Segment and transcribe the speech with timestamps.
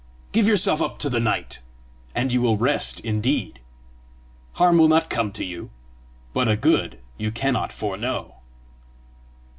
[0.31, 1.59] Give yourself up to the night,
[2.15, 3.59] and you will rest indeed.
[4.53, 5.69] Harm will not come to you,
[6.33, 8.37] but a good you cannot foreknow."